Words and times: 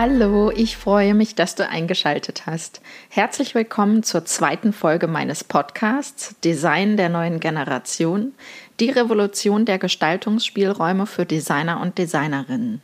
Hallo, 0.00 0.52
ich 0.52 0.76
freue 0.76 1.12
mich, 1.12 1.34
dass 1.34 1.56
du 1.56 1.68
eingeschaltet 1.68 2.46
hast. 2.46 2.80
Herzlich 3.08 3.56
willkommen 3.56 4.04
zur 4.04 4.24
zweiten 4.24 4.72
Folge 4.72 5.08
meines 5.08 5.42
Podcasts 5.42 6.36
Design 6.44 6.96
der 6.96 7.08
neuen 7.08 7.40
Generation, 7.40 8.32
die 8.78 8.90
Revolution 8.90 9.64
der 9.64 9.80
Gestaltungsspielräume 9.80 11.06
für 11.06 11.26
Designer 11.26 11.80
und 11.80 11.98
Designerinnen. 11.98 12.80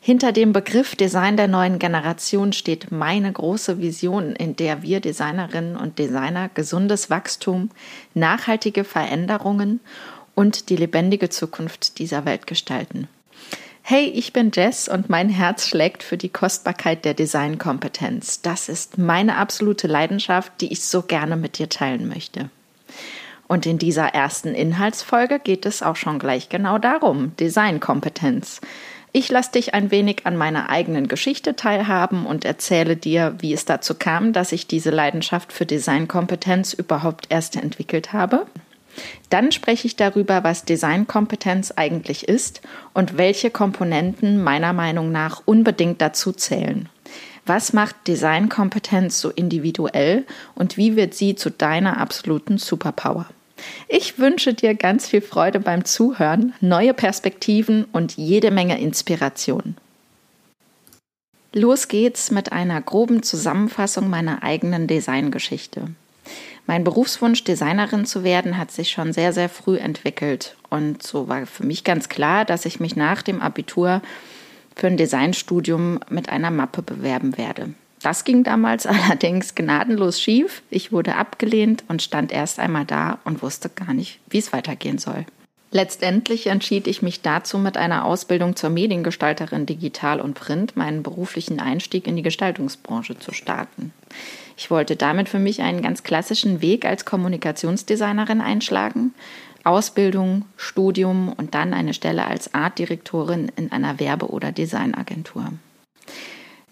Hinter 0.00 0.32
dem 0.32 0.52
Begriff 0.52 0.96
Design 0.96 1.36
der 1.36 1.46
neuen 1.46 1.78
Generation 1.78 2.52
steht 2.52 2.90
meine 2.90 3.30
große 3.30 3.80
Vision, 3.80 4.34
in 4.34 4.56
der 4.56 4.82
wir 4.82 4.98
Designerinnen 4.98 5.76
und 5.76 6.00
Designer 6.00 6.50
gesundes 6.52 7.08
Wachstum, 7.08 7.70
nachhaltige 8.14 8.82
Veränderungen 8.82 9.78
und 10.34 10.70
die 10.70 10.76
lebendige 10.76 11.28
Zukunft 11.28 12.00
dieser 12.00 12.24
Welt 12.24 12.48
gestalten. 12.48 13.06
Hey, 13.88 14.06
ich 14.06 14.32
bin 14.32 14.50
Jess 14.52 14.88
und 14.88 15.10
mein 15.10 15.28
Herz 15.28 15.68
schlägt 15.68 16.02
für 16.02 16.16
die 16.16 16.28
Kostbarkeit 16.28 17.04
der 17.04 17.14
Designkompetenz. 17.14 18.42
Das 18.42 18.68
ist 18.68 18.98
meine 18.98 19.36
absolute 19.36 19.86
Leidenschaft, 19.86 20.50
die 20.60 20.72
ich 20.72 20.82
so 20.82 21.02
gerne 21.02 21.36
mit 21.36 21.58
dir 21.58 21.68
teilen 21.68 22.08
möchte. 22.08 22.50
Und 23.46 23.64
in 23.64 23.78
dieser 23.78 24.08
ersten 24.08 24.56
Inhaltsfolge 24.56 25.38
geht 25.38 25.66
es 25.66 25.84
auch 25.84 25.94
schon 25.94 26.18
gleich 26.18 26.48
genau 26.48 26.78
darum, 26.78 27.36
Designkompetenz. 27.36 28.60
Ich 29.12 29.28
lasse 29.28 29.52
dich 29.52 29.72
ein 29.72 29.92
wenig 29.92 30.26
an 30.26 30.36
meiner 30.36 30.68
eigenen 30.68 31.06
Geschichte 31.06 31.54
teilhaben 31.54 32.26
und 32.26 32.44
erzähle 32.44 32.96
dir, 32.96 33.36
wie 33.38 33.52
es 33.52 33.66
dazu 33.66 33.94
kam, 33.94 34.32
dass 34.32 34.50
ich 34.50 34.66
diese 34.66 34.90
Leidenschaft 34.90 35.52
für 35.52 35.64
Designkompetenz 35.64 36.72
überhaupt 36.72 37.26
erst 37.28 37.54
entwickelt 37.54 38.12
habe. 38.12 38.46
Dann 39.30 39.52
spreche 39.52 39.86
ich 39.86 39.96
darüber, 39.96 40.44
was 40.44 40.64
Designkompetenz 40.64 41.72
eigentlich 41.76 42.28
ist 42.28 42.62
und 42.94 43.16
welche 43.16 43.50
Komponenten 43.50 44.42
meiner 44.42 44.72
Meinung 44.72 45.12
nach 45.12 45.42
unbedingt 45.44 46.00
dazu 46.00 46.32
zählen. 46.32 46.88
Was 47.44 47.72
macht 47.72 48.08
Designkompetenz 48.08 49.20
so 49.20 49.30
individuell 49.30 50.26
und 50.54 50.76
wie 50.76 50.96
wird 50.96 51.14
sie 51.14 51.36
zu 51.36 51.50
deiner 51.50 51.98
absoluten 51.98 52.58
Superpower? 52.58 53.26
Ich 53.88 54.18
wünsche 54.18 54.52
dir 54.52 54.74
ganz 54.74 55.08
viel 55.08 55.20
Freude 55.20 55.60
beim 55.60 55.84
Zuhören, 55.84 56.54
neue 56.60 56.92
Perspektiven 56.92 57.84
und 57.92 58.16
jede 58.16 58.50
Menge 58.50 58.80
Inspiration. 58.80 59.76
Los 61.52 61.88
geht's 61.88 62.30
mit 62.30 62.52
einer 62.52 62.80
groben 62.82 63.22
Zusammenfassung 63.22 64.10
meiner 64.10 64.42
eigenen 64.42 64.86
Designgeschichte. 64.86 65.88
Mein 66.66 66.82
Berufswunsch, 66.82 67.44
Designerin 67.44 68.06
zu 68.06 68.24
werden, 68.24 68.58
hat 68.58 68.72
sich 68.72 68.90
schon 68.90 69.12
sehr, 69.12 69.32
sehr 69.32 69.48
früh 69.48 69.76
entwickelt. 69.76 70.56
Und 70.68 71.02
so 71.02 71.28
war 71.28 71.46
für 71.46 71.64
mich 71.64 71.84
ganz 71.84 72.08
klar, 72.08 72.44
dass 72.44 72.66
ich 72.66 72.80
mich 72.80 72.96
nach 72.96 73.22
dem 73.22 73.40
Abitur 73.40 74.02
für 74.74 74.88
ein 74.88 74.96
Designstudium 74.96 76.00
mit 76.10 76.28
einer 76.28 76.50
Mappe 76.50 76.82
bewerben 76.82 77.38
werde. 77.38 77.74
Das 78.02 78.24
ging 78.24 78.42
damals 78.42 78.86
allerdings 78.86 79.54
gnadenlos 79.54 80.20
schief. 80.20 80.62
Ich 80.68 80.90
wurde 80.90 81.14
abgelehnt 81.14 81.84
und 81.88 82.02
stand 82.02 82.32
erst 82.32 82.58
einmal 82.58 82.84
da 82.84 83.20
und 83.24 83.42
wusste 83.42 83.68
gar 83.68 83.94
nicht, 83.94 84.18
wie 84.28 84.38
es 84.38 84.52
weitergehen 84.52 84.98
soll. 84.98 85.24
Letztendlich 85.76 86.46
entschied 86.46 86.86
ich 86.86 87.02
mich 87.02 87.20
dazu, 87.20 87.58
mit 87.58 87.76
einer 87.76 88.06
Ausbildung 88.06 88.56
zur 88.56 88.70
Mediengestalterin 88.70 89.66
Digital 89.66 90.22
und 90.22 90.32
Print 90.32 90.74
meinen 90.74 91.02
beruflichen 91.02 91.60
Einstieg 91.60 92.06
in 92.06 92.16
die 92.16 92.22
Gestaltungsbranche 92.22 93.18
zu 93.18 93.34
starten. 93.34 93.92
Ich 94.56 94.70
wollte 94.70 94.96
damit 94.96 95.28
für 95.28 95.38
mich 95.38 95.60
einen 95.60 95.82
ganz 95.82 96.02
klassischen 96.02 96.62
Weg 96.62 96.86
als 96.86 97.04
Kommunikationsdesignerin 97.04 98.40
einschlagen. 98.40 99.12
Ausbildung, 99.64 100.46
Studium 100.56 101.30
und 101.30 101.54
dann 101.54 101.74
eine 101.74 101.92
Stelle 101.92 102.26
als 102.26 102.54
Artdirektorin 102.54 103.52
in 103.56 103.70
einer 103.70 104.00
Werbe- 104.00 104.30
oder 104.30 104.52
Designagentur. 104.52 105.52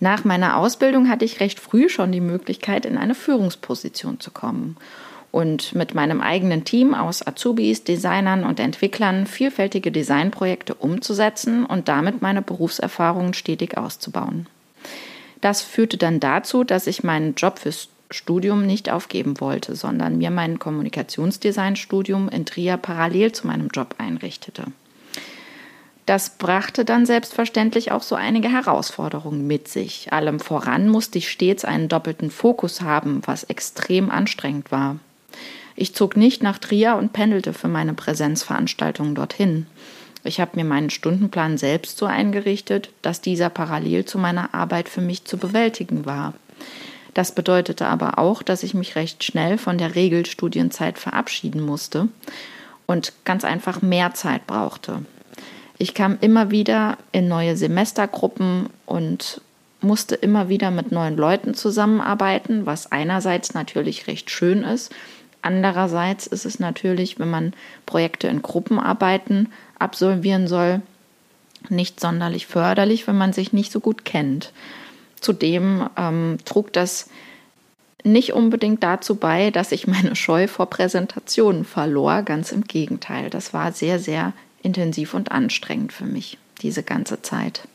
Nach 0.01 0.25
meiner 0.25 0.57
Ausbildung 0.57 1.11
hatte 1.11 1.27
ich 1.27 1.41
recht 1.41 1.61
früh 1.61 1.91
schon 1.91 2.11
die 2.11 2.23
Möglichkeit, 2.23 2.87
in 2.87 2.97
eine 2.97 3.15
Führungsposition 3.15 4.19
zu 4.19 4.31
kommen 4.31 4.79
und 5.35 5.75
mit 5.75 5.97
meinem 5.97 6.21
eigenen 6.21 6.65
Team 6.65 6.95
aus 6.95 7.27
Azubis, 7.27 7.83
Designern 7.83 8.45
und 8.45 8.61
Entwicklern 8.61 9.27
vielfältige 9.27 9.91
Designprojekte 9.91 10.75
umzusetzen 10.75 11.67
und 11.67 11.89
damit 11.89 12.23
meine 12.23 12.41
Berufserfahrungen 12.41 13.35
stetig 13.35 13.77
auszubauen. 13.77 14.47
Das 15.41 15.61
führte 15.61 15.97
dann 15.97 16.21
dazu, 16.21 16.63
dass 16.63 16.87
ich 16.87 17.03
meinen 17.03 17.35
Job 17.35 17.59
fürs 17.59 17.89
Studium 18.13 18.65
nicht 18.65 18.91
aufgeben 18.91 19.41
wollte, 19.41 19.75
sondern 19.75 20.19
mir 20.19 20.31
mein 20.31 20.61
Kommunikationsdesignstudium 20.61 22.29
in 22.29 22.47
Trier 22.47 22.77
parallel 22.77 23.33
zu 23.33 23.49
meinem 23.49 23.71
Job 23.75 23.97
einrichtete. 23.99 24.67
Das 26.07 26.39
brachte 26.39 26.85
dann 26.85 27.07
selbstverständlich 27.07 27.91
auch 27.91 28.03
so 28.03 28.15
einige 28.15 28.51
Herausforderungen 28.53 29.49
mit 29.49 29.67
sich. 29.67 30.13
Allem 30.13 30.39
voran 30.39 30.89
musste 30.89 31.19
ich 31.19 31.29
stets 31.29 31.65
einen 31.65 31.89
doppelten 31.89 32.31
Fokus 32.31 32.83
haben, 32.83 33.21
was 33.27 33.43
extrem 33.43 34.13
anstrengend 34.13 34.71
war. 34.71 35.01
Ich 35.77 35.95
zog 35.95 36.17
nicht 36.17 36.43
nach 36.43 36.59
Trier 36.59 36.97
und 36.97 37.13
pendelte 37.13 37.53
für 37.53 37.69
meine 37.69 37.95
Präsenzveranstaltungen 37.95 39.15
dorthin. 39.15 39.67
Ich 40.23 40.41
habe 40.41 40.53
mir 40.55 40.65
meinen 40.65 40.91
Stundenplan 40.91 41.59
selbst 41.59 41.99
so 41.99 42.07
eingerichtet, 42.07 42.91
dass 43.03 43.21
dieser 43.21 43.51
parallel 43.51 44.05
zu 44.05 44.19
meiner 44.19 44.55
Arbeit 44.55 44.89
für 44.89 45.03
mich 45.03 45.25
zu 45.25 45.37
bewältigen 45.37 46.07
war. 46.07 46.35
Das 47.13 47.35
bedeutete 47.35 47.87
aber 47.87 48.19
auch, 48.19 48.43
dass 48.43 48.63
ich 48.63 48.75
mich 48.75 48.97
recht 48.97 49.23
schnell 49.23 49.59
von 49.59 49.79
der 49.79 49.95
Regelstudienzeit 49.95 50.99
verabschieden 50.99 51.61
musste 51.61 52.09
und 52.87 53.13
ganz 53.25 53.45
einfach 53.45 53.83
mehr 53.83 54.15
Zeit 54.15 54.47
brauchte. 54.47 55.05
Ich 55.79 55.95
kam 55.95 56.19
immer 56.21 56.51
wieder 56.51 56.99
in 57.13 57.29
neue 57.29 57.57
Semestergruppen 57.57 58.71
und 58.87 59.41
musste 59.81 60.15
immer 60.15 60.49
wieder 60.49 60.71
mit 60.71 60.93
neuen 60.93 61.17
Leuten 61.17 61.55
zusammenarbeiten, 61.55 62.67
was 62.67 62.91
einerseits 62.91 63.55
natürlich 63.55 64.07
recht 64.07 64.31
schön 64.31 64.63
ist. 64.63 64.93
Andererseits 65.45 66.27
ist 66.27 66.47
es 66.47 66.59
natürlich, 66.59 67.19
wenn 67.19 67.29
man 67.29 67.53
Projekte 67.85 68.29
in 68.29 68.41
Gruppenarbeiten 68.41 69.53
absolvieren 69.79 70.49
soll, 70.49 70.81
nicht 71.69 72.01
sonderlich 72.01 72.47
förderlich, 72.47 73.07
wenn 73.07 73.19
man 73.19 73.35
sich 73.35 73.53
nicht 73.53 73.71
so 73.71 73.79
gut 73.79 74.07
kennt. 74.07 74.53
Zudem 75.21 75.87
ähm, 75.99 76.39
trug 76.47 76.73
das 76.73 77.11
nicht 78.05 78.33
unbedingt 78.33 78.83
dazu 78.83 79.17
bei, 79.17 79.51
dass 79.51 79.71
ich 79.73 79.87
meine 79.87 80.17
Scheu 80.17 80.49
vor 80.49 80.71
Präsentationen 80.71 81.67
verlor. 81.67 82.23
Ganz 82.23 82.51
im 82.51 82.65
Gegenteil. 82.65 83.29
Das 83.29 83.53
war 83.53 83.73
sehr, 83.73 83.99
sehr 83.99 84.33
intensiv 84.63 85.13
und 85.13 85.31
anstrengend 85.31 85.93
für 85.93 86.07
mich, 86.07 86.39
diese 86.63 86.83
ganze 86.83 87.21
Zeit. 87.21 87.69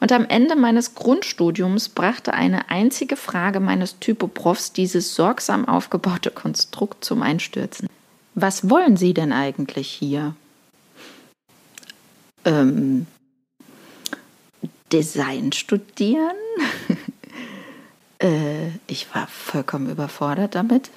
Und 0.00 0.12
am 0.12 0.24
Ende 0.24 0.56
meines 0.56 0.94
Grundstudiums 0.94 1.90
brachte 1.90 2.32
eine 2.34 2.70
einzige 2.70 3.16
Frage 3.16 3.60
meines 3.60 3.98
Typoprofs 4.00 4.72
dieses 4.72 5.14
sorgsam 5.14 5.68
aufgebaute 5.68 6.30
Konstrukt 6.30 7.04
zum 7.04 7.22
Einstürzen. 7.22 7.88
Was 8.34 8.70
wollen 8.70 8.96
Sie 8.96 9.12
denn 9.12 9.32
eigentlich 9.32 9.88
hier? 9.88 10.34
ähm, 12.44 13.06
Design 14.92 15.52
studieren. 15.52 16.36
äh, 18.18 18.68
ich 18.86 19.14
war 19.14 19.26
vollkommen 19.26 19.90
überfordert 19.90 20.54
damit. 20.54 20.90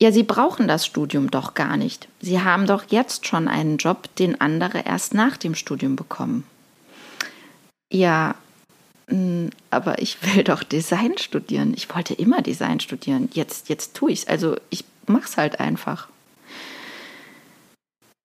Ja, 0.00 0.12
Sie 0.12 0.22
brauchen 0.22 0.68
das 0.68 0.84
Studium 0.84 1.30
doch 1.30 1.54
gar 1.54 1.76
nicht. 1.76 2.08
Sie 2.20 2.42
haben 2.42 2.66
doch 2.66 2.84
jetzt 2.90 3.26
schon 3.26 3.48
einen 3.48 3.78
Job, 3.78 4.14
den 4.16 4.40
andere 4.40 4.80
erst 4.80 5.14
nach 5.14 5.36
dem 5.38 5.54
Studium 5.54 5.96
bekommen. 5.96 6.44
Ja, 7.92 8.34
hm, 9.08 9.50
aber 9.70 10.00
ich 10.00 10.18
will 10.22 10.44
doch 10.44 10.62
Design 10.62 11.18
studieren. 11.18 11.74
Ich 11.76 11.94
wollte 11.94 12.14
immer 12.14 12.42
Design 12.42 12.80
studieren. 12.80 13.28
Jetzt, 13.32 13.68
jetzt 13.68 13.94
tue 13.94 14.12
ich 14.12 14.20
es. 14.20 14.28
Also 14.28 14.56
ich 14.70 14.84
mache 15.06 15.24
es 15.26 15.36
halt 15.36 15.60
einfach. 15.60 16.08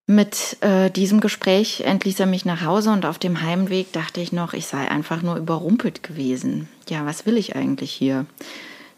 Mit 0.07 0.57
äh, 0.61 0.89
diesem 0.89 1.21
Gespräch 1.21 1.81
entließ 1.81 2.19
er 2.19 2.25
mich 2.25 2.43
nach 2.43 2.65
Hause 2.65 2.91
und 2.91 3.05
auf 3.05 3.17
dem 3.17 3.41
Heimweg 3.41 3.93
dachte 3.93 4.19
ich 4.19 4.33
noch, 4.33 4.53
ich 4.53 4.65
sei 4.65 4.89
einfach 4.89 5.21
nur 5.21 5.37
überrumpelt 5.37 6.03
gewesen. 6.03 6.67
Ja, 6.89 7.05
was 7.05 7.25
will 7.25 7.37
ich 7.37 7.55
eigentlich 7.55 7.91
hier? 7.91 8.25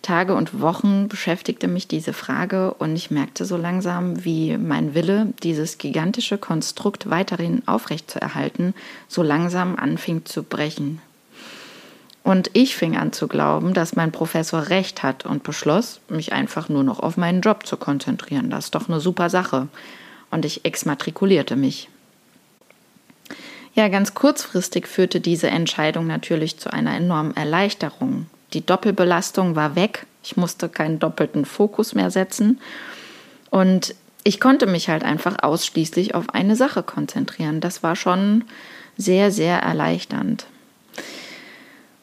Tage 0.04 0.36
und 0.36 0.60
Wochen 0.60 1.08
beschäftigte 1.08 1.68
mich 1.68 1.88
diese 1.88 2.14
Frage 2.14 2.74
und 2.74 2.96
ich 2.96 3.10
merkte 3.10 3.46
so 3.46 3.56
langsam, 3.58 4.24
wie 4.26 4.58
mein 4.58 4.94
Wille, 4.94 5.34
dieses 5.42 5.78
gigantische 5.78 6.38
Konstrukt 6.38 7.10
weiterhin 7.10 7.66
aufrechtzuerhalten, 7.68 8.76
so 9.08 9.24
langsam 9.24 9.78
anfing 9.78 10.26
zu 10.26 10.44
brechen. 10.44 11.02
Und 12.22 12.52
ich 12.54 12.76
fing 12.76 12.98
an 12.98 13.14
zu 13.14 13.28
glauben, 13.28 13.74
dass 13.74 13.96
mein 13.96 14.12
Professor 14.12 14.70
recht 14.70 15.04
hat 15.04 15.26
und 15.26 15.44
beschloss, 15.44 16.02
mich 16.10 16.34
einfach 16.34 16.68
nur 16.68 16.84
noch 16.84 17.00
auf 17.00 17.18
meinen 17.18 17.42
Job 17.42 17.66
zu 17.66 17.78
konzentrieren. 17.78 18.50
Das 18.50 18.66
ist 18.66 18.76
doch 18.76 18.90
eine 18.90 19.00
super 19.00 19.30
Sache 19.30 19.68
und 20.32 20.44
ich 20.44 20.66
exmatrikulierte 20.66 21.56
mich. 21.56 21.90
Ja, 23.74 23.88
ganz 23.88 24.14
kurzfristig 24.14 24.88
führte 24.88 25.22
diese 25.22 25.48
Entscheidung 25.48 26.08
natürlich 26.08 26.60
zu 26.60 26.72
einer 26.72 26.96
enormen 26.96 27.36
Erleichterung. 27.36 28.28
Die 28.54 28.66
Doppelbelastung 28.66 29.56
war 29.56 29.76
weg, 29.76 30.06
ich 30.24 30.38
musste 30.38 30.70
keinen 30.70 31.00
doppelten 31.00 31.46
Fokus 31.46 31.96
mehr 31.96 32.12
setzen 32.12 32.60
und 33.50 33.96
ich 34.24 34.40
konnte 34.40 34.68
mich 34.68 34.90
halt 34.90 35.04
einfach 35.04 35.44
ausschließlich 35.44 36.16
auf 36.16 36.30
eine 36.30 36.56
Sache 36.56 36.82
konzentrieren. 36.82 37.60
Das 37.60 37.84
war 37.84 37.96
schon 37.96 38.46
sehr, 38.98 39.32
sehr 39.32 39.60
erleichternd. 39.60 40.46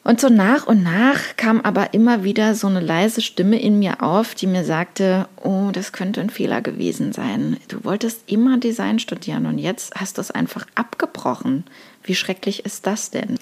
Und 0.03 0.19
so 0.19 0.29
nach 0.29 0.65
und 0.65 0.81
nach 0.81 1.19
kam 1.37 1.61
aber 1.61 1.93
immer 1.93 2.23
wieder 2.23 2.55
so 2.55 2.67
eine 2.67 2.79
leise 2.79 3.21
Stimme 3.21 3.59
in 3.61 3.77
mir 3.77 4.01
auf, 4.01 4.33
die 4.33 4.47
mir 4.47 4.63
sagte, 4.63 5.27
oh, 5.37 5.69
das 5.71 5.91
könnte 5.91 6.21
ein 6.21 6.31
Fehler 6.31 6.61
gewesen 6.61 7.13
sein. 7.13 7.57
Du 7.67 7.83
wolltest 7.83 8.23
immer 8.31 8.57
Design 8.57 8.97
studieren 8.97 9.45
und 9.45 9.59
jetzt 9.59 9.93
hast 9.95 10.17
du 10.17 10.21
es 10.21 10.31
einfach 10.31 10.65
abgebrochen. 10.73 11.65
Wie 12.03 12.15
schrecklich 12.15 12.65
ist 12.65 12.87
das 12.87 13.11
denn? 13.11 13.37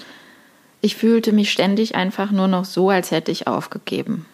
Ich 0.82 0.96
fühlte 0.96 1.34
mich 1.34 1.52
ständig 1.52 1.96
einfach 1.96 2.32
nur 2.32 2.48
noch 2.48 2.66
so, 2.66 2.90
als 2.90 3.12
hätte 3.12 3.32
ich 3.32 3.48
aufgegeben. 3.48 4.26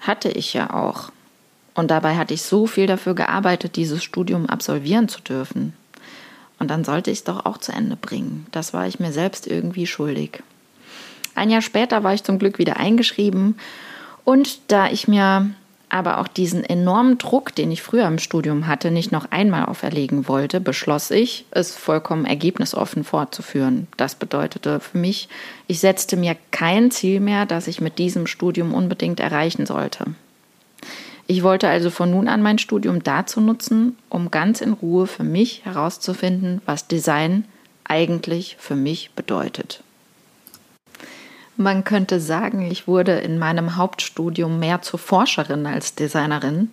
Hatte 0.00 0.30
ich 0.30 0.52
ja 0.52 0.74
auch. 0.74 1.10
Und 1.74 1.90
dabei 1.90 2.16
hatte 2.16 2.34
ich 2.34 2.42
so 2.42 2.66
viel 2.66 2.86
dafür 2.86 3.14
gearbeitet, 3.14 3.76
dieses 3.76 4.04
Studium 4.04 4.46
absolvieren 4.46 5.08
zu 5.08 5.20
dürfen. 5.20 5.72
Und 6.58 6.70
dann 6.70 6.84
sollte 6.84 7.10
ich 7.10 7.18
es 7.18 7.24
doch 7.24 7.46
auch 7.46 7.58
zu 7.58 7.72
Ende 7.72 7.96
bringen. 7.96 8.46
Das 8.52 8.74
war 8.74 8.86
ich 8.86 9.00
mir 9.00 9.12
selbst 9.12 9.46
irgendwie 9.46 9.86
schuldig. 9.86 10.42
Ein 11.34 11.50
Jahr 11.50 11.62
später 11.62 12.04
war 12.04 12.12
ich 12.12 12.24
zum 12.24 12.38
Glück 12.38 12.58
wieder 12.58 12.76
eingeschrieben 12.76 13.56
und 14.24 14.60
da 14.68 14.90
ich 14.90 15.08
mir 15.08 15.50
aber 15.92 16.18
auch 16.18 16.26
diesen 16.26 16.64
enormen 16.64 17.18
Druck, 17.18 17.54
den 17.54 17.70
ich 17.70 17.82
früher 17.82 18.06
im 18.06 18.18
Studium 18.18 18.66
hatte, 18.66 18.90
nicht 18.90 19.12
noch 19.12 19.30
einmal 19.30 19.66
auferlegen 19.66 20.26
wollte, 20.26 20.58
beschloss 20.58 21.10
ich, 21.10 21.44
es 21.50 21.76
vollkommen 21.76 22.24
ergebnisoffen 22.24 23.04
fortzuführen. 23.04 23.88
Das 23.98 24.14
bedeutete 24.14 24.80
für 24.80 24.96
mich, 24.96 25.28
ich 25.66 25.80
setzte 25.80 26.16
mir 26.16 26.34
kein 26.50 26.90
Ziel 26.90 27.20
mehr, 27.20 27.44
das 27.44 27.66
ich 27.66 27.82
mit 27.82 27.98
diesem 27.98 28.26
Studium 28.26 28.72
unbedingt 28.72 29.20
erreichen 29.20 29.66
sollte. 29.66 30.06
Ich 31.26 31.42
wollte 31.42 31.68
also 31.68 31.90
von 31.90 32.10
nun 32.10 32.26
an 32.26 32.40
mein 32.40 32.58
Studium 32.58 33.02
dazu 33.02 33.42
nutzen, 33.42 33.98
um 34.08 34.30
ganz 34.30 34.62
in 34.62 34.72
Ruhe 34.72 35.06
für 35.06 35.24
mich 35.24 35.62
herauszufinden, 35.66 36.62
was 36.64 36.88
Design 36.88 37.44
eigentlich 37.84 38.56
für 38.58 38.76
mich 38.76 39.10
bedeutet. 39.14 39.82
Man 41.62 41.84
könnte 41.84 42.18
sagen, 42.18 42.68
ich 42.68 42.88
wurde 42.88 43.12
in 43.20 43.38
meinem 43.38 43.76
Hauptstudium 43.76 44.58
mehr 44.58 44.82
zur 44.82 44.98
Forscherin 44.98 45.64
als 45.64 45.94
Designerin. 45.94 46.70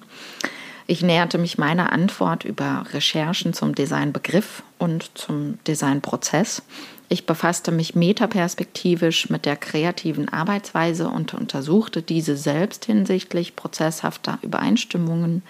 Ich 0.87 1.03
näherte 1.03 1.37
mich 1.37 1.59
meiner 1.59 1.91
Antwort 1.91 2.43
über 2.43 2.85
Recherchen 2.91 3.53
zum 3.53 3.75
Designbegriff 3.75 4.63
und 4.79 5.11
zum 5.13 5.59
Designprozess. 5.67 6.63
Ich 7.07 7.27
befasste 7.27 7.71
mich 7.71 7.93
metaperspektivisch 7.93 9.29
mit 9.29 9.45
der 9.45 9.57
kreativen 9.57 10.27
Arbeitsweise 10.27 11.07
und 11.07 11.35
untersuchte 11.35 12.01
diese 12.01 12.35
selbst 12.35 12.85
hinsichtlich 12.85 13.55
prozesshafter 13.55 14.39
Übereinstimmungen. 14.41 15.43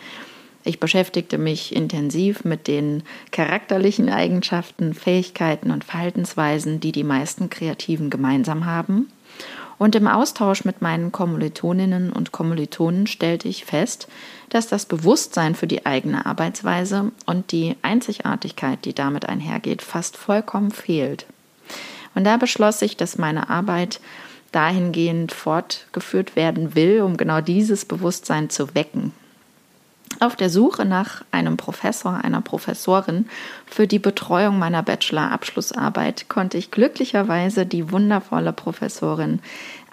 Ich 0.65 0.81
beschäftigte 0.81 1.37
mich 1.37 1.73
intensiv 1.73 2.43
mit 2.43 2.67
den 2.67 3.03
charakterlichen 3.31 4.09
Eigenschaften, 4.09 4.93
Fähigkeiten 4.93 5.71
und 5.71 5.85
Verhaltensweisen, 5.85 6.81
die 6.81 6.91
die 6.91 7.05
meisten 7.05 7.49
Kreativen 7.49 8.09
gemeinsam 8.09 8.65
haben. 8.65 9.07
Und 9.79 9.95
im 9.95 10.07
Austausch 10.07 10.65
mit 10.65 10.81
meinen 10.81 11.13
Kommilitoninnen 11.13 12.11
und 12.11 12.33
Kommilitonen 12.33 13.07
stellte 13.07 13.47
ich 13.47 13.63
fest, 13.63 14.09
dass 14.49 14.67
das 14.67 14.85
Bewusstsein 14.85 15.55
für 15.55 15.67
die 15.67 15.85
eigene 15.85 16.25
Arbeitsweise 16.25 17.11
und 17.25 17.51
die 17.53 17.77
Einzigartigkeit, 17.81 18.83
die 18.83 18.93
damit 18.93 19.27
einhergeht, 19.27 19.81
fast 19.81 20.17
vollkommen 20.17 20.71
fehlt. 20.71 21.25
Und 22.13 22.25
da 22.25 22.35
beschloss 22.35 22.81
ich, 22.81 22.97
dass 22.97 23.17
meine 23.17 23.49
Arbeit 23.49 24.01
dahingehend 24.51 25.31
fortgeführt 25.31 26.35
werden 26.35 26.75
will, 26.75 27.01
um 27.01 27.15
genau 27.15 27.39
dieses 27.39 27.85
Bewusstsein 27.85 28.49
zu 28.49 28.75
wecken. 28.75 29.13
Auf 30.19 30.35
der 30.35 30.49
Suche 30.49 30.83
nach 30.83 31.23
einem 31.31 31.55
Professor, 31.55 32.15
einer 32.23 32.41
Professorin 32.41 33.29
für 33.65 33.87
die 33.87 33.99
Betreuung 33.99 34.59
meiner 34.59 34.83
Bachelor-Abschlussarbeit 34.83 36.27
konnte 36.27 36.57
ich 36.57 36.71
glücklicherweise 36.71 37.65
die 37.65 37.91
wundervolle 37.91 38.51
Professorin 38.51 39.39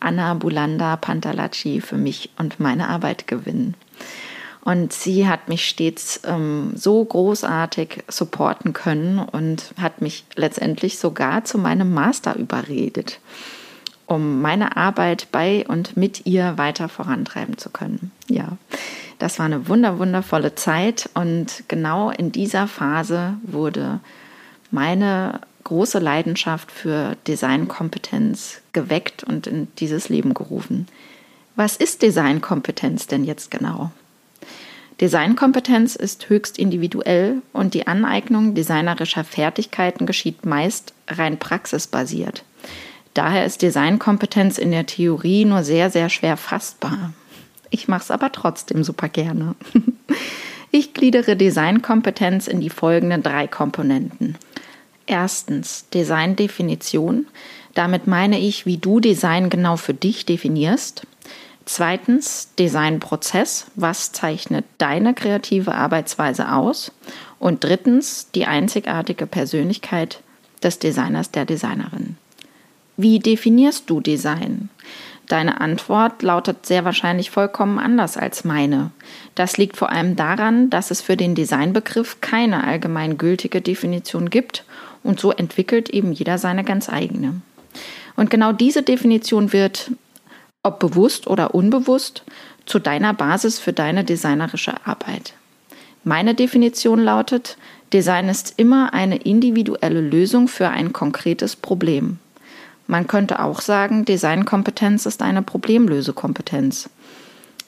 Anna 0.00 0.34
Bulanda 0.34 0.96
Pantalacci 0.96 1.80
für 1.80 1.96
mich 1.96 2.30
und 2.38 2.58
meine 2.58 2.88
Arbeit 2.88 3.28
gewinnen. 3.28 3.74
Und 4.66 4.92
sie 4.92 5.28
hat 5.28 5.48
mich 5.48 5.68
stets 5.68 6.22
ähm, 6.24 6.72
so 6.74 7.04
großartig 7.04 8.02
supporten 8.08 8.72
können 8.72 9.20
und 9.20 9.72
hat 9.80 10.02
mich 10.02 10.24
letztendlich 10.34 10.98
sogar 10.98 11.44
zu 11.44 11.56
meinem 11.56 11.94
Master 11.94 12.34
überredet, 12.34 13.20
um 14.06 14.42
meine 14.42 14.76
Arbeit 14.76 15.28
bei 15.30 15.64
und 15.68 15.96
mit 15.96 16.26
ihr 16.26 16.58
weiter 16.58 16.88
vorantreiben 16.88 17.58
zu 17.58 17.70
können. 17.70 18.10
Ja. 18.28 18.58
Das 19.18 19.38
war 19.38 19.46
eine 19.46 19.68
wunder, 19.68 19.98
wundervolle 19.98 20.54
Zeit 20.54 21.08
und 21.14 21.64
genau 21.68 22.10
in 22.10 22.32
dieser 22.32 22.68
Phase 22.68 23.34
wurde 23.42 24.00
meine 24.70 25.40
große 25.64 25.98
Leidenschaft 25.98 26.70
für 26.70 27.16
Designkompetenz 27.26 28.60
geweckt 28.72 29.24
und 29.24 29.46
in 29.46 29.68
dieses 29.78 30.08
Leben 30.08 30.34
gerufen. 30.34 30.86
Was 31.56 31.76
ist 31.76 32.02
Designkompetenz 32.02 33.06
denn 33.06 33.24
jetzt 33.24 33.50
genau? 33.50 33.90
Designkompetenz 35.00 35.96
ist 35.96 36.28
höchst 36.28 36.58
individuell 36.58 37.42
und 37.52 37.74
die 37.74 37.86
Aneignung 37.86 38.54
designerischer 38.54 39.24
Fertigkeiten 39.24 40.06
geschieht 40.06 40.46
meist 40.46 40.94
rein 41.08 41.38
praxisbasiert. 41.38 42.44
Daher 43.12 43.44
ist 43.44 43.62
Designkompetenz 43.62 44.58
in 44.58 44.70
der 44.70 44.86
Theorie 44.86 45.44
nur 45.44 45.64
sehr, 45.64 45.90
sehr 45.90 46.10
schwer 46.10 46.36
fassbar. 46.36 47.12
Ich 47.70 47.88
mache 47.88 48.02
es 48.02 48.10
aber 48.10 48.32
trotzdem 48.32 48.84
super 48.84 49.08
gerne. 49.08 49.54
Ich 50.72 50.92
gliedere 50.92 51.36
Designkompetenz 51.36 52.48
in 52.48 52.60
die 52.60 52.68
folgenden 52.68 53.22
drei 53.22 53.46
Komponenten. 53.46 54.36
Erstens 55.06 55.88
Designdefinition. 55.94 57.26
Damit 57.72 58.06
meine 58.06 58.38
ich, 58.38 58.66
wie 58.66 58.76
du 58.76 59.00
Design 59.00 59.48
genau 59.48 59.76
für 59.76 59.94
dich 59.94 60.26
definierst. 60.26 61.06
Zweitens 61.64 62.50
Designprozess. 62.58 63.68
Was 63.74 64.12
zeichnet 64.12 64.66
deine 64.76 65.14
kreative 65.14 65.74
Arbeitsweise 65.74 66.52
aus? 66.52 66.92
Und 67.38 67.64
drittens 67.64 68.30
die 68.34 68.44
einzigartige 68.44 69.26
Persönlichkeit 69.26 70.20
des 70.62 70.78
Designers, 70.78 71.30
der 71.30 71.44
Designerin. 71.44 72.16
Wie 72.96 73.18
definierst 73.18 73.88
du 73.88 74.00
Design? 74.00 74.68
Deine 75.28 75.60
Antwort 75.60 76.22
lautet 76.22 76.66
sehr 76.66 76.84
wahrscheinlich 76.84 77.30
vollkommen 77.30 77.78
anders 77.78 78.16
als 78.16 78.44
meine. 78.44 78.92
Das 79.34 79.56
liegt 79.56 79.76
vor 79.76 79.90
allem 79.90 80.14
daran, 80.14 80.70
dass 80.70 80.90
es 80.90 81.00
für 81.00 81.16
den 81.16 81.34
Designbegriff 81.34 82.20
keine 82.20 82.64
allgemeingültige 82.64 83.60
Definition 83.60 84.30
gibt 84.30 84.64
und 85.02 85.18
so 85.18 85.32
entwickelt 85.32 85.90
eben 85.90 86.12
jeder 86.12 86.38
seine 86.38 86.62
ganz 86.62 86.88
eigene. 86.88 87.40
Und 88.14 88.30
genau 88.30 88.52
diese 88.52 88.82
Definition 88.82 89.52
wird, 89.52 89.90
ob 90.62 90.78
bewusst 90.78 91.26
oder 91.26 91.54
unbewusst, 91.54 92.22
zu 92.64 92.78
deiner 92.78 93.12
Basis 93.12 93.58
für 93.58 93.72
deine 93.72 94.04
designerische 94.04 94.74
Arbeit. 94.86 95.34
Meine 96.04 96.34
Definition 96.34 97.00
lautet, 97.00 97.56
Design 97.92 98.28
ist 98.28 98.54
immer 98.56 98.94
eine 98.94 99.16
individuelle 99.16 100.00
Lösung 100.00 100.48
für 100.48 100.68
ein 100.68 100.92
konkretes 100.92 101.56
Problem. 101.56 102.18
Man 102.86 103.06
könnte 103.06 103.42
auch 103.42 103.60
sagen, 103.60 104.04
Designkompetenz 104.04 105.06
ist 105.06 105.22
eine 105.22 105.42
Problemlösekompetenz. 105.42 106.88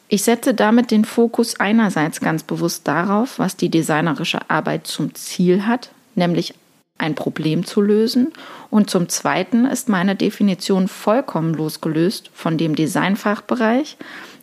Ich 0.08 0.22
setze 0.22 0.54
damit 0.54 0.90
den 0.90 1.04
Fokus 1.04 1.60
einerseits 1.60 2.20
ganz 2.20 2.42
bewusst 2.42 2.88
darauf, 2.88 3.38
was 3.38 3.56
die 3.56 3.68
designerische 3.68 4.48
Arbeit 4.48 4.86
zum 4.86 5.14
Ziel 5.14 5.66
hat, 5.66 5.90
nämlich 6.14 6.54
ein 6.96 7.14
Problem 7.14 7.64
zu 7.64 7.80
lösen, 7.80 8.32
und 8.70 8.90
zum 8.90 9.08
Zweiten 9.08 9.66
ist 9.66 9.88
meine 9.88 10.16
Definition 10.16 10.88
vollkommen 10.88 11.54
losgelöst 11.54 12.30
von 12.34 12.58
dem 12.58 12.74
Designfachbereich, 12.74 13.96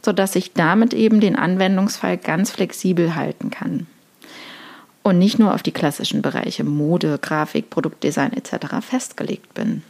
sodass 0.04 0.36
ich 0.36 0.54
damit 0.54 0.94
eben 0.94 1.20
den 1.20 1.36
Anwendungsfall 1.36 2.18
ganz 2.18 2.52
flexibel 2.52 3.16
halten 3.16 3.50
kann 3.50 3.88
und 5.06 5.20
nicht 5.20 5.38
nur 5.38 5.54
auf 5.54 5.62
die 5.62 5.72
klassischen 5.72 6.24
Bereiche 6.24 6.64
Mode, 6.64 7.20
Grafik, 7.22 7.70
Produktdesign 7.70 8.34
etc. 8.34 8.78
festgelegt 8.82 9.54
bin. 9.54 9.84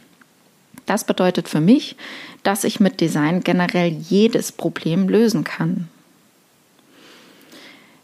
Das 0.84 1.04
bedeutet 1.04 1.48
für 1.48 1.60
mich, 1.60 1.96
dass 2.42 2.64
ich 2.64 2.80
mit 2.80 3.00
Design 3.00 3.42
generell 3.42 3.88
jedes 3.88 4.52
Problem 4.52 5.08
lösen 5.08 5.44
kann. 5.44 5.88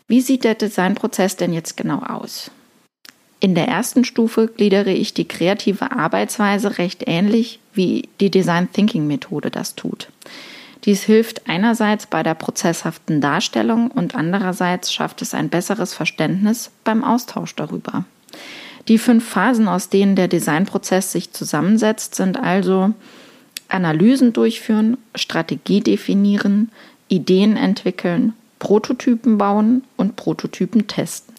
Wie 0.09 0.21
sieht 0.21 0.45
der 0.45 0.55
Designprozess 0.55 1.37
denn 1.37 1.52
jetzt 1.52 1.76
genau 1.76 2.00
aus? 2.02 2.50
In 3.41 3.55
der 3.55 3.67
ersten 3.67 4.05
Stufe 4.05 4.47
gliedere 4.47 4.93
ich 4.93 5.14
die 5.14 5.26
kreative 5.26 5.91
Arbeitsweise 5.91 6.79
recht 6.79 7.05
ähnlich 7.07 7.59
wie 7.75 8.09
die 8.21 8.31
Design 8.31 8.73
Thinking 8.73 9.07
Methode 9.07 9.50
das 9.50 9.75
tut. 9.75 10.09
Dies 10.85 11.02
hilft 11.02 11.49
einerseits 11.49 12.07
bei 12.07 12.23
der 12.23 12.35
prozesshaften 12.35 13.21
Darstellung 13.21 13.91
und 13.91 14.14
andererseits 14.14 14.93
schafft 14.93 15.23
es 15.23 15.35
ein 15.35 15.49
besseres 15.49 15.95
Verständnis 15.95 16.71
beim 16.85 17.02
Austausch 17.05 17.55
darüber. 17.55 18.05
Die 18.89 18.99
fünf 18.99 19.29
Phasen, 19.29 19.69
aus 19.69 19.89
denen 19.89 20.17
der 20.17 20.29
Designprozess 20.29 21.12
sich 21.12 21.33
zusammensetzt, 21.33 22.15
sind 22.15 22.37
also 22.37 22.93
Analysen 23.69 24.33
durchführen, 24.33 24.99
Strategie 25.15 25.81
definieren, 25.81 26.71
Ideen 27.09 27.57
entwickeln, 27.57 28.35
Prototypen 28.59 29.39
bauen 29.39 29.85
und 29.97 30.17
Prototypen 30.17 30.87
testen. 30.87 31.35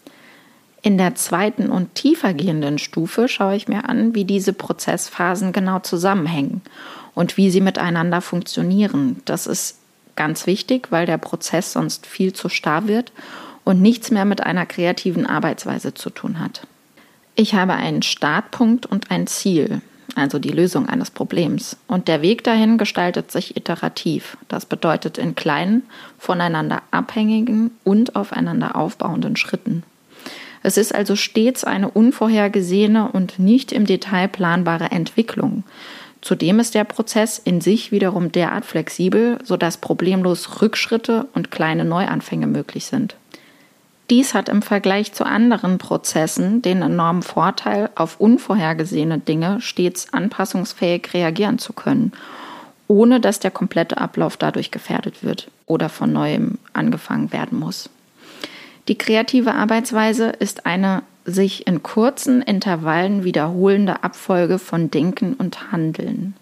In 0.82 0.98
der 0.98 1.14
zweiten 1.14 1.70
und 1.70 1.94
tiefer 1.94 2.34
gehenden 2.34 2.78
Stufe 2.78 3.28
schaue 3.28 3.56
ich 3.56 3.68
mir 3.68 3.88
an, 3.88 4.14
wie 4.14 4.24
diese 4.24 4.52
Prozessphasen 4.52 5.52
genau 5.52 5.78
zusammenhängen 5.78 6.60
und 7.14 7.36
wie 7.36 7.50
sie 7.50 7.62
miteinander 7.62 8.20
funktionieren. 8.20 9.22
Das 9.24 9.46
ist 9.46 9.78
ganz 10.16 10.46
wichtig, 10.46 10.88
weil 10.90 11.06
der 11.06 11.18
Prozess 11.18 11.72
sonst 11.72 12.06
viel 12.06 12.34
zu 12.34 12.48
starr 12.48 12.86
wird 12.86 13.12
und 13.64 13.80
nichts 13.80 14.10
mehr 14.10 14.26
mit 14.26 14.42
einer 14.42 14.66
kreativen 14.66 15.24
Arbeitsweise 15.24 15.94
zu 15.94 16.10
tun 16.10 16.38
hat. 16.38 16.66
Ich 17.36 17.54
habe 17.54 17.72
einen 17.74 18.02
Startpunkt 18.02 18.86
und 18.86 19.10
ein 19.10 19.26
Ziel, 19.26 19.80
also 20.14 20.38
die 20.38 20.50
Lösung 20.50 20.88
eines 20.88 21.10
Problems. 21.10 21.76
Und 21.88 22.06
der 22.06 22.22
Weg 22.22 22.44
dahin 22.44 22.78
gestaltet 22.78 23.32
sich 23.32 23.56
iterativ. 23.56 24.36
Das 24.46 24.66
bedeutet 24.66 25.18
in 25.18 25.34
kleinen, 25.34 25.82
voneinander 26.16 26.82
abhängigen 26.92 27.72
und 27.82 28.14
aufeinander 28.14 28.76
aufbauenden 28.76 29.34
Schritten. 29.34 29.82
Es 30.62 30.76
ist 30.76 30.94
also 30.94 31.16
stets 31.16 31.64
eine 31.64 31.90
unvorhergesehene 31.90 33.10
und 33.10 33.40
nicht 33.40 33.72
im 33.72 33.84
Detail 33.84 34.28
planbare 34.28 34.92
Entwicklung. 34.92 35.64
Zudem 36.22 36.60
ist 36.60 36.74
der 36.74 36.84
Prozess 36.84 37.38
in 37.38 37.60
sich 37.60 37.92
wiederum 37.92 38.32
derart 38.32 38.64
flexibel, 38.64 39.38
sodass 39.44 39.76
problemlos 39.76 40.62
Rückschritte 40.62 41.26
und 41.34 41.50
kleine 41.50 41.84
Neuanfänge 41.84 42.46
möglich 42.46 42.86
sind. 42.86 43.16
Dies 44.10 44.34
hat 44.34 44.48
im 44.50 44.60
Vergleich 44.60 45.12
zu 45.14 45.24
anderen 45.24 45.78
Prozessen 45.78 46.60
den 46.60 46.82
enormen 46.82 47.22
Vorteil, 47.22 47.88
auf 47.94 48.20
unvorhergesehene 48.20 49.18
Dinge 49.18 49.60
stets 49.60 50.12
anpassungsfähig 50.12 51.14
reagieren 51.14 51.58
zu 51.58 51.72
können, 51.72 52.12
ohne 52.86 53.18
dass 53.18 53.40
der 53.40 53.50
komplette 53.50 53.96
Ablauf 53.96 54.36
dadurch 54.36 54.70
gefährdet 54.70 55.24
wird 55.24 55.50
oder 55.66 55.88
von 55.88 56.12
neuem 56.12 56.58
angefangen 56.74 57.32
werden 57.32 57.58
muss. 57.58 57.88
Die 58.88 58.98
kreative 58.98 59.54
Arbeitsweise 59.54 60.28
ist 60.28 60.66
eine 60.66 61.02
sich 61.24 61.66
in 61.66 61.82
kurzen 61.82 62.42
Intervallen 62.42 63.24
wiederholende 63.24 64.04
Abfolge 64.04 64.58
von 64.58 64.90
Denken 64.90 65.32
und 65.32 65.72
Handeln. 65.72 66.34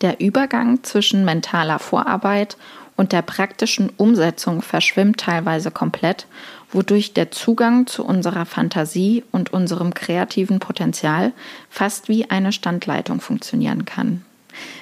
Der 0.00 0.20
Übergang 0.20 0.82
zwischen 0.82 1.24
mentaler 1.24 1.78
Vorarbeit 1.78 2.56
und 2.96 3.12
der 3.12 3.22
praktischen 3.22 3.90
Umsetzung 3.96 4.60
verschwimmt 4.60 5.18
teilweise 5.18 5.70
komplett 5.70 6.26
wodurch 6.72 7.14
der 7.14 7.30
Zugang 7.30 7.86
zu 7.86 8.04
unserer 8.04 8.46
Fantasie 8.46 9.22
und 9.30 9.52
unserem 9.52 9.94
kreativen 9.94 10.58
Potenzial 10.58 11.32
fast 11.70 12.08
wie 12.08 12.30
eine 12.30 12.52
Standleitung 12.52 13.20
funktionieren 13.20 13.84
kann. 13.84 14.24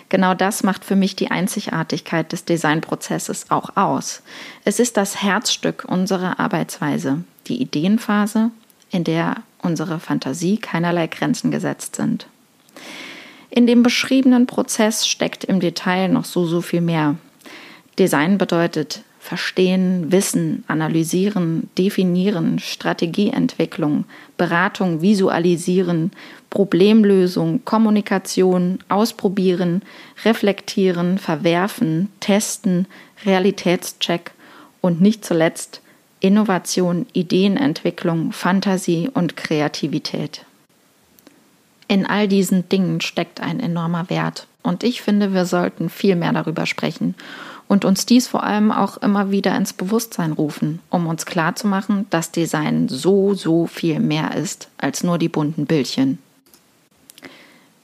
Genau 0.08 0.34
das 0.34 0.64
macht 0.64 0.84
für 0.84 0.96
mich 0.96 1.14
die 1.14 1.30
Einzigartigkeit 1.30 2.32
des 2.32 2.44
Designprozesses 2.44 3.50
auch 3.50 3.76
aus. 3.76 4.22
Es 4.64 4.80
ist 4.80 4.96
das 4.96 5.22
Herzstück 5.22 5.84
unserer 5.86 6.40
Arbeitsweise, 6.40 7.22
die 7.46 7.60
Ideenphase, 7.60 8.50
in 8.90 9.04
der 9.04 9.36
unsere 9.62 10.00
Fantasie 10.00 10.58
keinerlei 10.58 11.06
Grenzen 11.06 11.50
gesetzt 11.50 11.96
sind. 11.96 12.26
In 13.50 13.66
dem 13.66 13.82
beschriebenen 13.82 14.46
Prozess 14.46 15.06
steckt 15.06 15.44
im 15.44 15.60
Detail 15.60 16.08
noch 16.08 16.24
so, 16.24 16.46
so 16.46 16.60
viel 16.60 16.80
mehr. 16.80 17.16
Design 17.98 18.38
bedeutet 18.38 19.02
Verstehen, 19.20 20.10
Wissen, 20.10 20.64
Analysieren, 20.66 21.68
Definieren, 21.76 22.58
Strategieentwicklung, 22.58 24.06
Beratung, 24.38 25.02
Visualisieren, 25.02 26.10
Problemlösung, 26.48 27.62
Kommunikation, 27.66 28.78
Ausprobieren, 28.88 29.82
Reflektieren, 30.24 31.18
Verwerfen, 31.18 32.08
Testen, 32.20 32.86
Realitätscheck 33.24 34.32
und 34.80 35.02
nicht 35.02 35.22
zuletzt 35.22 35.82
Innovation, 36.20 37.06
Ideenentwicklung, 37.12 38.32
Fantasie 38.32 39.10
und 39.12 39.36
Kreativität. 39.36 40.46
In 41.88 42.06
all 42.06 42.26
diesen 42.26 42.68
Dingen 42.70 43.02
steckt 43.02 43.42
ein 43.42 43.60
enormer 43.60 44.08
Wert 44.08 44.46
und 44.62 44.82
ich 44.82 45.02
finde, 45.02 45.34
wir 45.34 45.44
sollten 45.44 45.90
viel 45.90 46.16
mehr 46.16 46.32
darüber 46.32 46.64
sprechen 46.64 47.14
und 47.70 47.84
uns 47.84 48.04
dies 48.04 48.26
vor 48.26 48.42
allem 48.42 48.72
auch 48.72 48.96
immer 48.96 49.30
wieder 49.30 49.54
ins 49.56 49.72
Bewusstsein 49.72 50.32
rufen, 50.32 50.80
um 50.90 51.06
uns 51.06 51.24
klarzumachen, 51.24 52.04
dass 52.10 52.32
Design 52.32 52.88
so, 52.88 53.34
so 53.34 53.68
viel 53.68 54.00
mehr 54.00 54.34
ist 54.34 54.68
als 54.76 55.04
nur 55.04 55.18
die 55.18 55.28
bunten 55.28 55.66
Bildchen. 55.66 56.18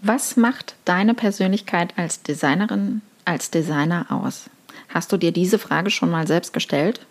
Was 0.01 0.37
macht 0.37 0.75
deine 0.87 1.15
Persönlichkeit 1.15 1.95
als 1.97 2.21
Designerin, 2.25 3.01
als 3.25 3.53
Designer 3.53 4.07
aus? 4.11 4.51
Hast 4.89 5.13
du 5.13 5.19
dir 5.19 5.31
diese 5.31 5.61
Frage 5.61 5.91
schon 5.91 6.11
mal 6.11 6.27
selbst 6.27 6.53
gestellt? 6.53 7.07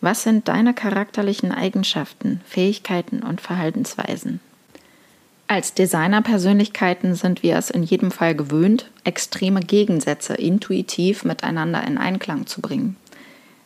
Was 0.00 0.24
sind 0.24 0.48
deine 0.48 0.74
charakterlichen 0.74 1.52
Eigenschaften, 1.52 2.40
Fähigkeiten 2.44 3.22
und 3.22 3.40
Verhaltensweisen? 3.40 4.40
Als 5.50 5.74
Designerpersönlichkeiten 5.74 7.16
sind 7.16 7.42
wir 7.42 7.56
es 7.56 7.70
in 7.70 7.82
jedem 7.82 8.12
Fall 8.12 8.36
gewöhnt, 8.36 8.88
extreme 9.02 9.58
Gegensätze 9.58 10.34
intuitiv 10.34 11.24
miteinander 11.24 11.84
in 11.84 11.98
Einklang 11.98 12.46
zu 12.46 12.60
bringen. 12.60 12.94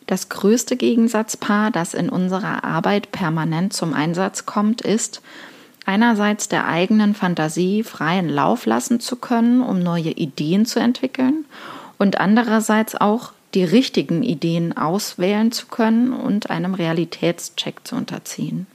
Das 0.07 0.29
größte 0.29 0.77
Gegensatzpaar, 0.77 1.69
das 1.69 1.93
in 1.93 2.09
unserer 2.09 2.63
Arbeit 2.63 3.11
permanent 3.11 3.73
zum 3.73 3.93
Einsatz 3.93 4.47
kommt, 4.47 4.81
ist, 4.81 5.21
einerseits 5.85 6.47
der 6.47 6.67
eigenen 6.67 7.13
Fantasie 7.13 7.83
freien 7.83 8.29
Lauf 8.29 8.65
lassen 8.65 8.99
zu 8.99 9.15
können, 9.15 9.61
um 9.61 9.77
neue 9.77 10.09
Ideen 10.09 10.65
zu 10.65 10.79
entwickeln, 10.79 11.45
und 11.99 12.19
andererseits 12.19 12.95
auch 12.95 13.31
die 13.53 13.63
richtigen 13.63 14.23
Ideen 14.23 14.75
auswählen 14.75 15.51
zu 15.51 15.67
können 15.67 16.13
und 16.13 16.49
einem 16.49 16.73
Realitätscheck 16.73 17.81
zu 17.83 17.95
unterziehen. 17.95 18.65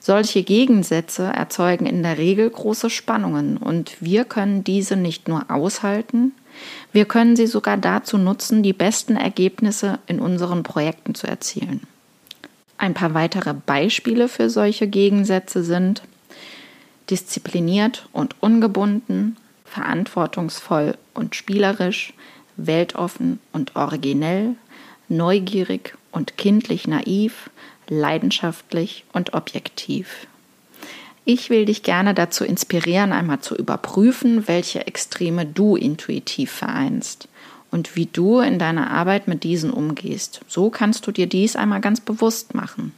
Solche 0.00 0.42
Gegensätze 0.42 1.24
erzeugen 1.24 1.86
in 1.86 2.02
der 2.02 2.18
Regel 2.18 2.48
große 2.48 2.90
Spannungen 2.90 3.56
und 3.56 3.96
wir 4.00 4.24
können 4.24 4.64
diese 4.64 4.96
nicht 4.96 5.28
nur 5.28 5.50
aushalten, 5.50 6.32
wir 6.92 7.04
können 7.04 7.36
sie 7.36 7.46
sogar 7.46 7.76
dazu 7.76 8.18
nutzen, 8.18 8.62
die 8.62 8.72
besten 8.72 9.16
Ergebnisse 9.16 9.98
in 10.06 10.20
unseren 10.20 10.62
Projekten 10.62 11.14
zu 11.14 11.26
erzielen. 11.26 11.82
Ein 12.78 12.94
paar 12.94 13.14
weitere 13.14 13.54
Beispiele 13.54 14.28
für 14.28 14.50
solche 14.50 14.86
Gegensätze 14.86 15.62
sind 15.62 16.02
diszipliniert 17.10 18.08
und 18.12 18.36
ungebunden, 18.40 19.36
verantwortungsvoll 19.64 20.96
und 21.14 21.34
spielerisch, 21.34 22.12
weltoffen 22.56 23.40
und 23.52 23.76
originell, 23.76 24.54
neugierig 25.08 25.96
und 26.12 26.36
kindlich 26.36 26.86
naiv, 26.86 27.50
leidenschaftlich 27.90 29.04
und 29.12 29.34
objektiv. 29.34 30.26
Ich 31.24 31.50
will 31.50 31.66
dich 31.66 31.82
gerne 31.82 32.14
dazu 32.14 32.44
inspirieren, 32.44 33.12
einmal 33.12 33.40
zu 33.40 33.54
überprüfen, 33.54 34.48
welche 34.48 34.86
Extreme 34.86 35.44
du 35.44 35.76
intuitiv 35.76 36.50
vereinst 36.50 37.28
und 37.70 37.96
wie 37.96 38.06
du 38.06 38.40
in 38.40 38.58
deiner 38.58 38.90
Arbeit 38.90 39.28
mit 39.28 39.44
diesen 39.44 39.70
umgehst. 39.70 40.40
So 40.48 40.70
kannst 40.70 41.06
du 41.06 41.12
dir 41.12 41.26
dies 41.26 41.54
einmal 41.54 41.80
ganz 41.80 42.00
bewusst 42.00 42.54
machen. 42.54 42.94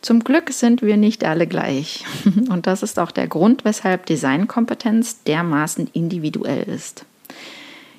Zum 0.00 0.22
Glück 0.22 0.50
sind 0.52 0.82
wir 0.82 0.98
nicht 0.98 1.24
alle 1.24 1.46
gleich. 1.46 2.04
Und 2.50 2.66
das 2.66 2.82
ist 2.82 2.98
auch 2.98 3.10
der 3.10 3.26
Grund, 3.26 3.64
weshalb 3.64 4.04
Designkompetenz 4.04 5.22
dermaßen 5.22 5.88
individuell 5.94 6.64
ist. 6.64 7.06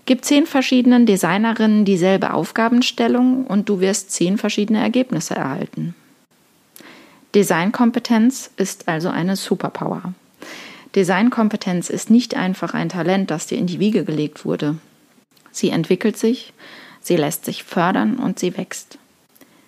Gib 0.08 0.24
zehn 0.24 0.46
verschiedenen 0.46 1.08
Designerinnen 1.08 1.84
dieselbe 1.84 2.34
Aufgabenstellung 2.36 3.48
und 3.48 3.70
du 3.70 3.80
wirst 3.80 4.12
zehn 4.12 4.38
verschiedene 4.38 4.80
Ergebnisse 4.80 5.36
erhalten. 5.36 5.96
Designkompetenz 7.34 8.52
ist 8.56 8.88
also 8.88 9.10
eine 9.10 9.36
Superpower. 9.36 10.14
Designkompetenz 10.94 11.90
ist 11.90 12.12
nicht 12.12 12.36
einfach 12.36 12.76
ein 12.76 12.90
Talent, 12.90 13.32
das 13.32 13.48
dir 13.48 13.58
in 13.58 13.66
die 13.66 13.80
Wiege 13.80 14.06
gelegt 14.06 14.46
wurde. 14.46 14.78
Sie 15.52 15.70
entwickelt 15.70 16.18
sich, 16.18 16.54
sie 17.02 17.18
lässt 17.18 17.44
sich 17.44 17.64
fördern 17.64 18.18
und 18.18 18.38
sie 18.38 18.56
wächst. 18.58 19.00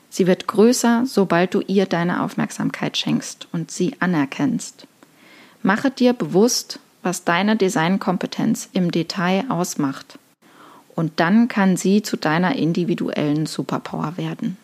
Sie 0.10 0.28
wird 0.28 0.48
größer, 0.48 1.04
sobald 1.08 1.56
du 1.56 1.62
ihr 1.62 1.88
deine 1.88 2.24
Aufmerksamkeit 2.24 2.96
schenkst 2.96 3.48
und 3.52 3.72
sie 3.72 3.96
anerkennst. 4.00 4.86
Mache 5.64 5.90
dir 5.90 6.14
bewusst, 6.14 6.80
was 7.02 7.24
deine 7.24 7.56
Designkompetenz 7.56 8.70
im 8.74 8.92
Detail 8.92 9.46
ausmacht 9.50 10.20
und 10.98 11.20
dann 11.20 11.48
kann 11.48 11.78
sie 11.78 12.02
zu 12.02 12.18
deiner 12.18 12.56
individuellen 12.56 13.46
Superpower 13.46 14.18
werden. 14.18 14.58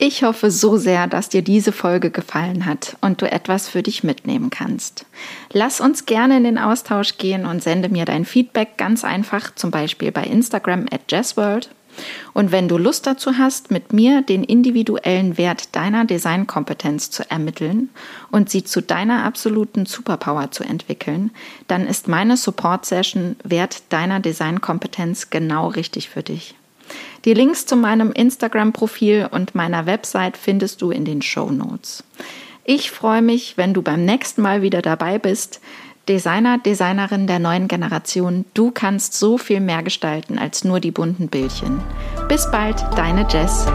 Ich 0.00 0.22
hoffe 0.22 0.52
so 0.52 0.76
sehr, 0.76 1.08
dass 1.08 1.28
dir 1.28 1.42
diese 1.42 1.72
Folge 1.72 2.12
gefallen 2.12 2.64
hat 2.64 2.96
und 3.00 3.20
du 3.20 3.30
etwas 3.30 3.68
für 3.68 3.82
dich 3.82 4.04
mitnehmen 4.04 4.48
kannst. 4.48 5.06
Lass 5.52 5.80
uns 5.80 6.06
gerne 6.06 6.36
in 6.36 6.44
den 6.44 6.56
Austausch 6.56 7.18
gehen 7.18 7.44
und 7.44 7.64
sende 7.64 7.88
mir 7.88 8.04
dein 8.04 8.24
Feedback 8.24 8.76
ganz 8.76 9.02
einfach, 9.02 9.52
zum 9.56 9.72
Beispiel 9.72 10.12
bei 10.12 10.22
Instagram 10.22 10.86
at 10.92 11.00
jazzworld 11.10 11.70
und 12.34 12.52
wenn 12.52 12.68
du 12.68 12.78
Lust 12.78 13.06
dazu 13.06 13.38
hast, 13.38 13.70
mit 13.70 13.92
mir 13.92 14.22
den 14.22 14.44
individuellen 14.44 15.38
Wert 15.38 15.74
deiner 15.74 16.04
Designkompetenz 16.04 17.10
zu 17.10 17.30
ermitteln 17.30 17.90
und 18.30 18.50
sie 18.50 18.64
zu 18.64 18.80
deiner 18.80 19.24
absoluten 19.24 19.86
Superpower 19.86 20.50
zu 20.50 20.64
entwickeln, 20.64 21.30
dann 21.66 21.86
ist 21.86 22.08
meine 22.08 22.36
Support-Session 22.36 23.36
Wert 23.44 23.82
deiner 23.90 24.20
Designkompetenz 24.20 25.30
genau 25.30 25.68
richtig 25.68 26.08
für 26.08 26.22
dich. 26.22 26.54
Die 27.24 27.34
Links 27.34 27.66
zu 27.66 27.76
meinem 27.76 28.12
Instagram-Profil 28.12 29.28
und 29.30 29.54
meiner 29.54 29.86
Website 29.86 30.36
findest 30.36 30.80
du 30.82 30.90
in 30.90 31.04
den 31.04 31.22
Show 31.22 31.50
Notes. 31.50 32.04
Ich 32.64 32.90
freue 32.90 33.22
mich, 33.22 33.56
wenn 33.56 33.74
du 33.74 33.82
beim 33.82 34.04
nächsten 34.04 34.42
Mal 34.42 34.62
wieder 34.62 34.82
dabei 34.82 35.18
bist, 35.18 35.60
Designer, 36.08 36.58
Designerin 36.58 37.26
der 37.26 37.38
neuen 37.38 37.68
Generation, 37.68 38.46
du 38.54 38.70
kannst 38.70 39.14
so 39.14 39.36
viel 39.36 39.60
mehr 39.60 39.82
gestalten 39.82 40.38
als 40.38 40.64
nur 40.64 40.80
die 40.80 40.90
bunten 40.90 41.28
Bildchen. 41.28 41.80
Bis 42.28 42.50
bald, 42.50 42.82
deine 42.96 43.26
Jess. 43.28 43.66